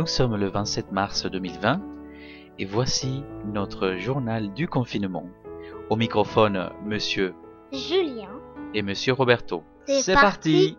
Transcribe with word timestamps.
Nous 0.00 0.06
sommes 0.06 0.36
le 0.36 0.48
27 0.48 0.92
mars 0.92 1.26
2020 1.26 1.78
et 2.58 2.64
voici 2.64 3.22
notre 3.44 3.96
journal 3.98 4.54
du 4.54 4.66
confinement. 4.66 5.26
Au 5.90 5.96
microphone, 5.96 6.70
monsieur 6.86 7.34
Julien. 7.70 8.30
et 8.72 8.80
monsieur 8.80 9.12
Roberto. 9.12 9.62
C'est 9.84 10.14
parti. 10.14 10.78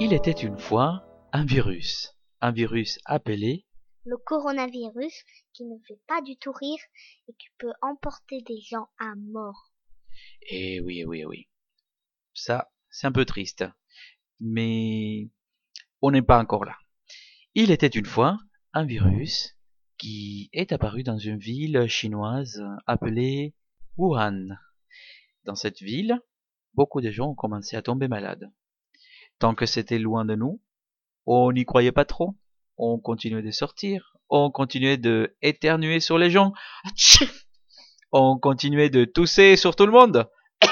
Il 0.00 0.12
était 0.12 0.32
une 0.32 0.58
fois 0.58 1.04
un 1.32 1.44
virus. 1.44 2.16
Un 2.40 2.50
virus 2.50 2.98
appelé 3.04 3.64
Le 4.04 4.16
coronavirus 4.16 5.24
qui 5.52 5.64
ne 5.64 5.78
fait 5.86 6.00
pas 6.08 6.20
du 6.22 6.36
tout 6.36 6.52
rire 6.52 6.80
et 7.28 7.32
qui 7.34 7.48
peut 7.58 7.72
emporter 7.80 8.42
des 8.42 8.60
gens 8.60 8.88
à 8.98 9.14
mort. 9.16 9.72
Eh 10.50 10.80
oui, 10.80 11.04
oui, 11.04 11.24
oui. 11.24 11.48
Ça, 12.34 12.72
c'est 12.90 13.06
un 13.06 13.12
peu 13.12 13.24
triste. 13.24 13.64
Mais 14.40 15.30
on 16.00 16.10
n'est 16.10 16.22
pas 16.22 16.40
encore 16.40 16.64
là. 16.64 16.76
Il 17.54 17.70
était 17.70 17.86
une 17.86 18.06
fois 18.06 18.38
un 18.72 18.84
virus 18.84 19.56
qui 19.98 20.50
est 20.52 20.72
apparu 20.72 21.04
dans 21.04 21.18
une 21.18 21.38
ville 21.38 21.86
chinoise 21.86 22.60
appelée 22.86 23.54
Wuhan. 23.96 24.48
Dans 25.44 25.54
cette 25.54 25.80
ville, 25.80 26.20
beaucoup 26.74 27.00
de 27.00 27.10
gens 27.10 27.30
ont 27.30 27.34
commencé 27.34 27.76
à 27.76 27.82
tomber 27.82 28.08
malades. 28.08 28.50
Tant 29.38 29.54
que 29.54 29.66
c'était 29.66 29.98
loin 29.98 30.24
de 30.24 30.34
nous, 30.34 30.60
on 31.26 31.52
n'y 31.52 31.64
croyait 31.64 31.92
pas 31.92 32.04
trop. 32.04 32.34
On 32.76 32.98
continuait 32.98 33.42
de 33.42 33.50
sortir, 33.50 34.16
on 34.28 34.50
continuait 34.50 34.96
de 34.96 35.36
éternuer 35.42 36.00
sur 36.00 36.18
les 36.18 36.30
gens, 36.30 36.52
on 38.12 38.38
continuait 38.38 38.90
de 38.90 39.04
tousser 39.04 39.56
sur 39.56 39.76
tout 39.76 39.86
le 39.86 39.92
monde. 39.92 40.28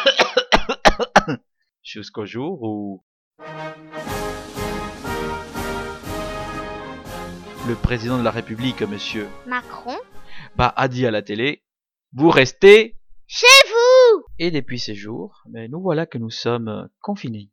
Jusqu'au 1.82 2.24
jour 2.26 2.62
où 2.62 3.04
le 7.68 7.74
président 7.74 8.18
de 8.18 8.24
la 8.24 8.30
République, 8.30 8.82
monsieur, 8.82 9.28
Macron 9.46 9.96
bah, 10.56 10.72
a 10.76 10.88
dit 10.88 11.06
à 11.06 11.10
la 11.10 11.22
télé, 11.22 11.64
vous 12.12 12.30
restez. 12.30 12.96
Chez 13.26 13.46
vous 13.68 14.24
Et 14.38 14.50
depuis 14.50 14.78
ces 14.78 14.94
jours, 14.94 15.42
mais 15.50 15.68
nous 15.68 15.80
voilà 15.80 16.06
que 16.06 16.18
nous 16.18 16.30
sommes 16.30 16.88
confinés. 17.00 17.50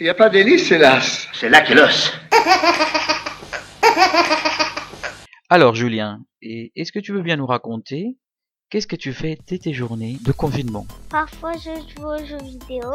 Il 0.00 0.04
n'y 0.04 0.10
a 0.10 0.14
pas 0.14 0.28
d'hélice, 0.28 0.72
hélas. 0.72 1.28
C'est 1.32 1.48
là 1.48 1.60
qu'est 1.60 1.74
l'os. 1.74 2.12
Alors 5.48 5.76
Julien, 5.76 6.18
et 6.42 6.72
est-ce 6.74 6.90
que 6.90 6.98
tu 6.98 7.12
veux 7.12 7.22
bien 7.22 7.36
nous 7.36 7.46
raconter 7.46 8.16
qu'est-ce 8.70 8.88
que 8.88 8.96
tu 8.96 9.12
fais 9.12 9.38
dès 9.46 9.58
tes 9.58 9.72
journées 9.72 10.18
de 10.22 10.32
confinement? 10.32 10.84
Parfois 11.10 11.52
je 11.52 11.70
joue 11.70 12.08
aux 12.08 12.26
jeux 12.26 12.42
vidéo, 12.42 12.90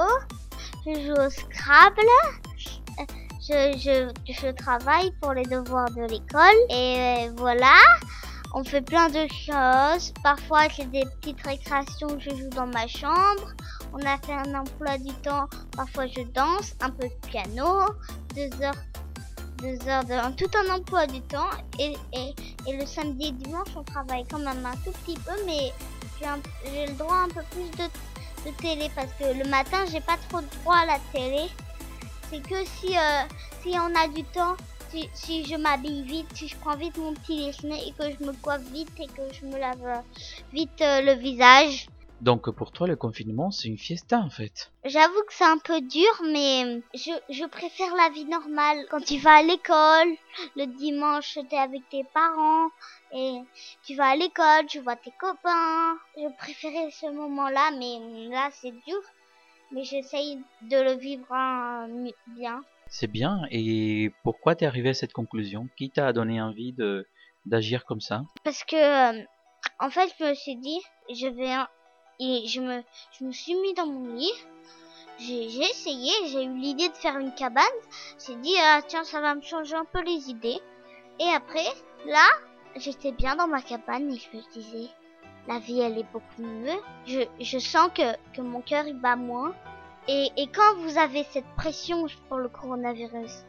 je 0.85 0.91
joue 0.91 1.13
au 1.13 1.29
Scrabble, 1.29 2.01
je, 3.47 3.77
je, 3.77 4.33
je 4.33 4.51
travaille 4.51 5.11
pour 5.21 5.31
les 5.31 5.45
devoirs 5.45 5.89
de 5.91 6.01
l'école 6.01 6.59
et 6.69 7.29
voilà. 7.37 7.77
On 8.53 8.63
fait 8.63 8.81
plein 8.81 9.07
de 9.09 9.25
choses. 9.31 10.11
Parfois 10.21 10.67
j'ai 10.75 10.85
des 10.85 11.03
petites 11.21 11.41
récréations 11.45 12.07
où 12.07 12.19
je 12.19 12.31
joue 12.31 12.49
dans 12.49 12.67
ma 12.67 12.87
chambre. 12.87 13.53
On 13.93 14.05
a 14.05 14.17
fait 14.17 14.33
un 14.33 14.55
emploi 14.55 14.97
du 14.97 15.13
temps. 15.15 15.47
Parfois 15.75 16.07
je 16.07 16.21
danse, 16.33 16.75
un 16.81 16.89
peu 16.89 17.07
de 17.07 17.27
piano, 17.27 17.85
deux 18.35 18.49
heures, 18.61 18.75
deux 19.57 19.77
heures 19.87 20.03
de 20.03 20.35
tout 20.35 20.51
un 20.57 20.75
emploi 20.75 21.07
du 21.07 21.21
temps. 21.21 21.49
Et, 21.79 21.95
et, 22.13 22.33
le 22.71 22.85
samedi 22.85 23.27
et 23.27 23.31
dimanche 23.31 23.69
on 23.75 23.83
travaille 23.83 24.25
quand 24.29 24.39
même 24.39 24.65
un 24.65 24.75
tout 24.85 24.91
petit 25.03 25.17
peu, 25.19 25.31
mais 25.45 25.73
j'ai 26.65 26.85
le 26.85 26.93
droit 26.93 27.15
un 27.15 27.29
peu 27.29 27.41
plus 27.51 27.69
de, 27.77 28.49
de 28.49 28.55
télé 28.57 28.91
parce 28.95 29.11
que 29.13 29.37
le 29.37 29.49
matin 29.49 29.85
j'ai 29.91 30.01
pas 30.01 30.17
trop 30.29 30.41
de 30.41 30.47
droit 30.61 30.77
à 30.77 30.85
la 30.85 30.99
télé. 31.11 31.47
C'est 32.29 32.41
que 32.41 32.63
si 32.65 32.95
euh, 32.95 33.23
si 33.63 33.75
on 33.79 33.95
a 33.95 34.07
du 34.07 34.23
temps, 34.23 34.55
si, 34.91 35.09
si 35.13 35.45
je 35.45 35.55
m'habille 35.55 36.03
vite, 36.03 36.27
si 36.33 36.47
je 36.47 36.55
prends 36.57 36.75
vite 36.75 36.97
mon 36.97 37.13
petit 37.13 37.45
déjeuner 37.45 37.87
et 37.87 37.91
que 37.91 38.03
je 38.11 38.25
me 38.25 38.33
coiffe 38.33 38.63
vite 38.71 38.91
et 38.99 39.07
que 39.07 39.33
je 39.33 39.45
me 39.45 39.57
lave 39.57 39.83
euh, 39.83 40.01
vite 40.53 40.81
euh, 40.81 41.01
le 41.01 41.13
visage. 41.13 41.87
Donc 42.21 42.49
pour 42.51 42.71
toi 42.71 42.85
le 42.87 42.95
confinement 42.95 43.49
c'est 43.49 43.67
une 43.69 43.77
fiesta 43.77 44.19
en 44.19 44.29
fait. 44.29 44.71
J'avoue 44.83 45.23
que 45.27 45.33
c'est 45.33 45.45
un 45.45 45.57
peu 45.57 45.79
dur, 45.81 46.21
mais 46.25 46.81
je, 46.93 47.11
je 47.29 47.45
préfère 47.45 47.95
la 47.95 48.09
vie 48.09 48.25
normale. 48.25 48.85
Quand 48.89 48.99
tu 48.99 49.17
vas 49.19 49.37
à 49.37 49.43
l'école, 49.43 50.15
le 50.55 50.65
dimanche, 50.65 51.37
t'es 51.49 51.57
avec 51.57 51.87
tes 51.89 52.03
parents, 52.13 52.67
et 53.13 53.39
tu 53.85 53.95
vas 53.95 54.09
à 54.09 54.15
l'école, 54.15 54.65
tu 54.67 54.79
vois 54.79 54.95
tes 54.95 55.13
copains. 55.19 55.97
Je 56.17 56.27
préférais 56.37 56.91
ce 56.91 57.05
moment-là, 57.11 57.71
mais 57.77 58.29
là, 58.29 58.49
c'est 58.51 58.71
dur. 58.71 59.01
Mais 59.71 59.83
j'essaye 59.83 60.41
de 60.63 60.77
le 60.77 60.97
vivre 60.97 61.31
hein, 61.31 61.87
bien. 62.27 62.63
C'est 62.87 63.07
bien 63.07 63.41
et 63.51 64.11
pourquoi 64.23 64.55
t'es 64.55 64.65
arrivé 64.65 64.89
à 64.89 64.93
cette 64.95 65.13
conclusion? 65.13 65.69
Qui 65.77 65.91
t'a 65.91 66.11
donné 66.11 66.41
envie 66.41 66.73
de 66.73 67.07
d'agir 67.45 67.85
comme 67.85 68.01
ça? 68.01 68.23
Parce 68.43 68.63
que, 68.63 68.75
euh, 68.75 69.23
en 69.79 69.89
fait, 69.89 70.11
je 70.19 70.25
me 70.25 70.33
suis 70.33 70.55
dit, 70.55 70.81
je 71.09 71.27
vais... 71.27 71.55
Et 72.21 72.47
je 72.47 72.59
me, 72.59 73.31
suis 73.31 73.55
mis 73.55 73.73
dans 73.73 73.85
mon 73.85 74.13
lit. 74.13 74.33
J'ai 75.19 75.45
essayé, 75.45 76.11
j'ai 76.27 76.43
eu 76.43 76.53
l'idée 76.53 76.89
de 76.89 76.93
faire 76.93 77.17
une 77.17 77.33
cabane. 77.33 77.63
J'ai 78.25 78.35
dit, 78.35 78.53
ah 78.61 78.81
tiens, 78.85 79.05
ça 79.05 79.21
va 79.21 79.35
me 79.35 79.41
changer 79.41 79.75
un 79.75 79.85
peu 79.85 80.01
les 80.01 80.29
idées. 80.29 80.59
Et 81.19 81.29
après, 81.33 81.67
là, 82.05 82.27
j'étais 82.75 83.13
bien 83.13 83.37
dans 83.37 83.47
ma 83.47 83.61
cabane 83.61 84.11
et 84.11 84.17
je 84.17 84.37
me 84.37 84.51
disais, 84.51 84.89
la 85.47 85.59
vie, 85.59 85.79
elle 85.79 85.97
est 85.97 86.11
beaucoup 86.11 86.41
mieux. 86.41 86.79
Je, 87.05 87.59
sens 87.59 87.89
que, 87.95 88.41
mon 88.41 88.61
cœur, 88.61 88.85
il 88.85 88.99
bat 88.99 89.15
moins. 89.15 89.55
Et, 90.09 90.29
et 90.35 90.47
quand 90.47 90.75
vous 90.79 90.97
avez 90.97 91.23
cette 91.23 91.55
pression 91.55 92.05
pour 92.27 92.39
le 92.39 92.49
coronavirus, 92.49 93.45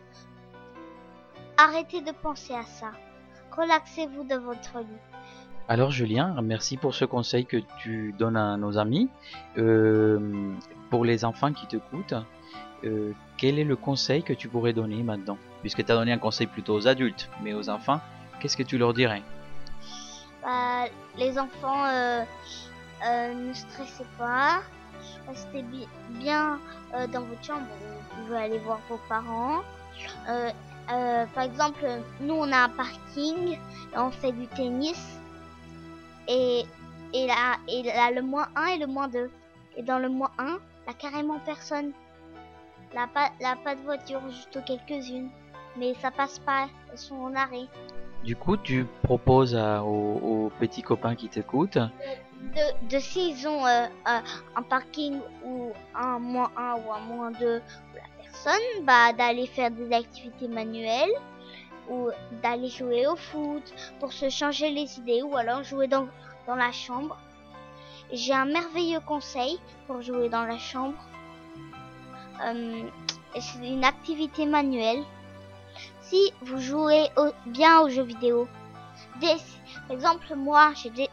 arrêtez 1.57 2.03
de 2.03 2.13
penser 2.13 2.55
à 2.55 2.63
ça. 2.63 2.93
Relaxez-vous 3.57 4.25
dans 4.25 4.41
votre 4.41 4.79
lit. 4.79 4.87
Alors 5.71 5.93
Julien, 5.93 6.35
merci 6.43 6.77
pour 6.77 6.97
ce 6.97 7.05
conseil 7.05 7.47
que 7.47 7.59
tu 7.79 8.13
donnes 8.19 8.37
à 8.37 8.57
nos 8.57 8.77
amis. 8.77 9.09
Euh, 9.57 10.53
pour 10.91 11.05
les 11.05 11.25
enfants 11.25 11.53
qui 11.53 11.65
t'écoutent, 11.69 12.17
euh, 12.83 13.13
quel 13.37 13.57
est 13.57 13.63
le 13.65 13.77
conseil 13.77 14.25
que 14.25 14.33
tu 14.33 14.49
pourrais 14.49 14.73
donner 14.73 15.01
maintenant? 15.05 15.39
Puisque 15.61 15.85
tu 15.87 15.93
as 15.93 15.95
donné 15.95 16.11
un 16.13 16.19
conseil 16.19 16.49
plutôt 16.49 16.75
aux 16.75 16.89
adultes, 16.89 17.31
mais 17.45 17.55
aux 17.55 17.71
enfants, 17.71 18.01
qu'est-ce 18.41 18.57
que 18.57 18.65
tu 18.65 18.79
leur 18.79 18.93
dirais? 18.95 19.23
Bah, 20.43 20.87
les 21.17 21.39
enfants, 21.39 21.85
euh, 21.85 22.25
euh, 23.07 23.35
ne 23.35 23.53
stressez 23.53 24.07
pas. 24.19 24.63
Restez 25.29 25.63
bi- 25.63 25.87
bien 26.19 26.59
dans 27.13 27.21
votre 27.21 27.45
chambre. 27.45 27.67
Vous 28.17 28.25
pouvez 28.25 28.39
aller 28.39 28.59
voir 28.59 28.81
vos 28.89 28.99
parents. 29.09 29.61
Par 30.27 31.45
exemple, 31.45 31.87
nous, 32.21 32.35
on 32.35 32.51
a 32.51 32.65
un 32.65 32.69
parking 32.71 33.53
et 33.53 33.97
on 33.97 34.11
fait 34.11 34.33
du 34.33 34.49
tennis. 34.49 35.20
Et, 36.31 36.65
et, 37.13 37.27
là, 37.27 37.57
et 37.69 37.83
là, 37.83 38.11
le 38.13 38.23
moins 38.23 38.47
1 38.57 38.67
et 38.69 38.79
le 38.79 38.87
moins 38.87 39.09
2. 39.09 39.29
Et 39.77 39.83
dans 39.83 39.99
le 39.99 40.09
moins 40.09 40.31
1, 40.39 40.45
là, 40.47 40.93
carrément 40.99 41.39
personne. 41.45 41.91
Là, 42.95 43.09
pas, 43.13 43.31
là, 43.41 43.57
pas 43.63 43.75
de 43.75 43.81
voiture, 43.83 44.21
juste 44.31 44.59
quelques-unes. 44.65 45.29
Mais 45.77 45.95
ça 45.95 46.11
passe 46.11 46.39
pas, 46.39 46.69
elles 46.91 46.99
sont 46.99 47.17
en 47.17 47.35
arrêt. 47.35 47.67
Du 48.25 48.37
coup, 48.37 48.57
tu 48.57 48.87
proposes 49.03 49.57
à- 49.57 49.83
aux, 49.83 50.17
aux 50.47 50.53
petits 50.61 50.83
copains 50.83 51.15
qui 51.17 51.29
t'écoutent 51.29 51.79
de, 51.79 52.89
de 52.89 52.99
s'ils 52.99 53.47
ont 53.47 53.67
euh, 53.67 53.87
euh, 54.09 54.19
un 54.57 54.63
parking 54.63 55.19
ou 55.45 55.73
un 55.95 56.19
moins 56.19 56.51
1 56.57 56.75
ou 56.87 56.93
un 56.93 57.01
moins 57.01 57.31
2 57.33 57.61
pour 57.61 57.95
la 57.95 58.23
personne, 58.25 58.85
bah 58.85 59.13
d'aller 59.13 59.47
faire 59.47 59.71
des 59.71 59.93
activités 59.95 60.49
manuelles 60.49 61.11
ou 61.91 62.11
d'aller 62.43 62.69
jouer 62.69 63.07
au 63.07 63.17
foot 63.17 63.63
pour 63.99 64.13
se 64.13 64.31
changer 64.31 64.71
les 64.71 64.99
idées 64.99 65.23
ou 65.23 65.37
alors 65.37 65.63
jouer 65.65 65.89
dans, 65.89 66.09
dans 66.47 66.55
la 66.55 66.73
chambre. 66.73 67.19
J'ai 68.13 68.33
un 68.33 68.47
merveilleux 68.47 69.01
conseil 69.01 69.59
pour 69.87 70.01
jouer 70.01 70.29
dans 70.29 70.45
la 70.45 70.59
chambre. 70.59 70.97
Euh, 72.45 72.83
c'est 73.39 73.67
une 73.69 73.85
activité 73.85 74.47
manuelle. 74.47 75.03
Si 76.01 76.33
vous 76.43 76.59
jouez 76.61 77.09
bien 77.47 77.81
aux 77.81 77.89
jeux 77.89 78.03
vidéo, 78.03 78.49
des, 79.21 79.37
exemple 79.91 80.35
moi 80.35 80.73
j'ai- 80.75 81.11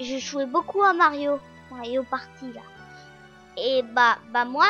je 0.00 0.18
jouais 0.18 0.46
beaucoup 0.46 0.82
à 0.82 0.92
Mario, 0.92 1.38
Mario 1.70 2.02
Party 2.04 2.52
là. 2.52 2.60
Et 3.56 3.82
bah 3.82 4.16
bah 4.32 4.44
moi, 4.46 4.68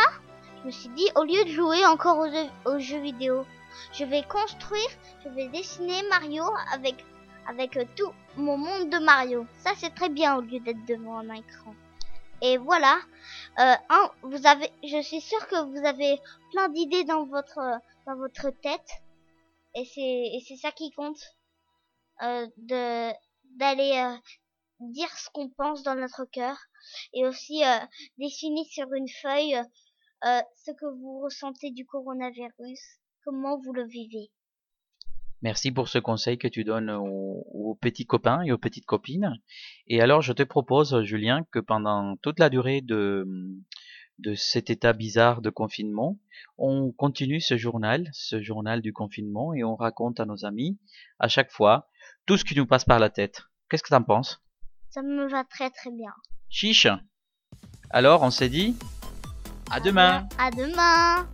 je 0.63 0.67
me 0.67 0.71
suis 0.71 0.89
dit 0.91 1.09
au 1.17 1.25
lieu 1.25 1.45
de 1.45 1.51
jouer 1.51 1.85
encore 1.87 2.19
aux 2.65 2.79
jeux, 2.79 3.01
vidéo, 3.01 3.45
je 3.93 4.05
vais 4.05 4.23
construire, 4.23 4.89
je 5.25 5.29
vais 5.31 5.49
dessiner 5.49 6.03
Mario 6.09 6.45
avec 6.73 7.05
avec 7.49 7.77
euh, 7.77 7.85
tout 7.97 8.13
mon 8.37 8.57
monde 8.57 8.89
de 8.89 8.99
Mario. 8.99 9.47
Ça 9.59 9.73
c'est 9.77 9.95
très 9.95 10.09
bien 10.09 10.37
au 10.37 10.41
lieu 10.41 10.61
d'être 10.61 10.85
devant 10.87 11.19
un 11.19 11.35
écran. 11.35 11.75
Et 12.41 12.57
voilà, 12.59 12.99
euh, 13.59 13.75
un, 13.89 14.11
vous 14.23 14.47
avez, 14.47 14.71
je 14.85 15.01
suis 15.03 15.21
sûre 15.21 15.47
que 15.49 15.63
vous 15.65 15.85
avez 15.85 16.21
plein 16.53 16.69
d'idées 16.69 17.05
dans 17.05 17.25
votre 17.25 17.61
dans 18.07 18.17
votre 18.17 18.51
tête. 18.63 18.91
Et 19.75 19.85
c'est 19.85 20.01
et 20.01 20.45
c'est 20.47 20.57
ça 20.57 20.71
qui 20.71 20.93
compte. 20.93 21.19
Euh, 22.23 22.47
de 22.57 23.13
d'aller 23.57 23.93
euh, 23.99 24.17
dire 24.81 25.11
ce 25.19 25.29
qu'on 25.31 25.49
pense 25.49 25.83
dans 25.83 25.97
notre 25.97 26.25
cœur 26.25 26.57
et 27.13 27.27
aussi 27.27 27.65
euh, 27.65 27.79
dessiner 28.19 28.65
sur 28.65 28.93
une 28.93 29.09
feuille 29.09 29.61
euh, 30.25 30.41
ce 30.65 30.71
que 30.71 30.87
vous 30.87 31.21
ressentez 31.21 31.71
du 31.71 31.85
coronavirus, 31.85 32.81
comment 33.25 33.59
vous 33.59 33.73
le 33.73 33.87
vivez? 33.87 34.31
Merci 35.43 35.73
pour 35.73 35.89
ce 35.89 35.99
conseil 35.99 36.39
que 36.39 36.47
tu 36.47 36.63
donnes 36.63 36.91
aux, 36.91 37.45
aux, 37.53 37.75
petits 37.75 38.07
copains 38.07 38.43
et 38.43 38.53
aux 38.53 38.59
petites 38.59 38.87
copines. 38.87 39.35
Et 39.89 40.01
alors, 40.01 40.23
je 40.23 40.33
te 40.33 40.45
propose, 40.45 41.03
Julien, 41.03 41.45
que 41.51 41.59
pendant 41.59 42.17
toute 42.23 42.39
la 42.39 42.49
durée 42.49 42.81
de, 42.81 43.27
de 44.19 44.35
cet 44.35 44.71
état 44.71 44.93
bizarre 44.93 45.43
de 45.43 45.51
confinement, 45.51 46.19
on 46.59 46.93
continue 46.93 47.41
ce 47.41 47.57
journal, 47.57 48.09
ce 48.13 48.41
journal 48.41 48.81
du 48.81 48.93
confinement, 48.93 49.53
et 49.55 49.65
on 49.65 49.75
raconte 49.75 50.21
à 50.21 50.25
nos 50.25 50.45
amis, 50.45 50.79
à 51.19 51.27
chaque 51.27 51.51
fois, 51.51 51.89
tout 52.27 52.37
ce 52.37 52.45
qui 52.45 52.55
nous 52.55 52.67
passe 52.67 52.85
par 52.85 53.01
la 53.01 53.11
tête. 53.11 53.43
Qu'est-ce 53.69 53.83
que 53.83 53.89
t'en 53.89 54.05
penses? 54.05 54.41
Ça 54.91 55.03
me 55.03 55.27
va 55.29 55.43
très 55.45 55.71
très 55.71 55.91
bien. 55.91 56.13
Chiche 56.49 56.87
Alors, 57.91 58.23
on 58.23 58.31
s'est 58.31 58.49
dit 58.49 58.77
à 59.73 59.81
demain 59.81 60.29
À 60.39 60.51
demain 60.51 61.27